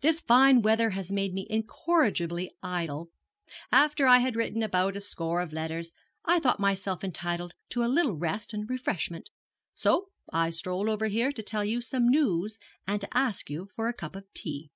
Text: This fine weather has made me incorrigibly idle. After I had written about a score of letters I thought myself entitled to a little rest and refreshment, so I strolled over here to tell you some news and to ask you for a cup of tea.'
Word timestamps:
This 0.00 0.20
fine 0.20 0.60
weather 0.60 0.90
has 0.90 1.12
made 1.12 1.32
me 1.32 1.46
incorrigibly 1.48 2.50
idle. 2.64 3.10
After 3.70 4.08
I 4.08 4.18
had 4.18 4.34
written 4.34 4.60
about 4.60 4.96
a 4.96 5.00
score 5.00 5.40
of 5.40 5.52
letters 5.52 5.92
I 6.24 6.40
thought 6.40 6.58
myself 6.58 7.04
entitled 7.04 7.52
to 7.68 7.84
a 7.84 7.84
little 7.84 8.16
rest 8.16 8.52
and 8.52 8.68
refreshment, 8.68 9.30
so 9.74 10.08
I 10.32 10.50
strolled 10.50 10.88
over 10.88 11.06
here 11.06 11.30
to 11.30 11.42
tell 11.44 11.64
you 11.64 11.80
some 11.80 12.08
news 12.08 12.58
and 12.88 13.00
to 13.02 13.16
ask 13.16 13.48
you 13.50 13.68
for 13.76 13.86
a 13.88 13.92
cup 13.94 14.16
of 14.16 14.24
tea.' 14.34 14.72